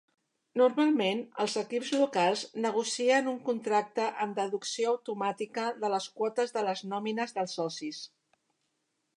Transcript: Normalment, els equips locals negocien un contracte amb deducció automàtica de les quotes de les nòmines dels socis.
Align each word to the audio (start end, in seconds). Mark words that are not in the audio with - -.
Normalment, 0.59 1.19
els 1.43 1.57
equips 1.61 1.91
locals 1.97 2.41
negocien 2.63 3.29
un 3.33 3.37
contracte 3.51 4.07
amb 4.25 4.39
deducció 4.41 4.95
automàtica 4.95 5.69
de 5.85 5.95
les 5.97 6.09
quotes 6.19 6.57
de 6.59 6.65
les 6.71 6.85
nòmines 6.95 7.37
dels 7.39 7.59
socis. 7.61 8.05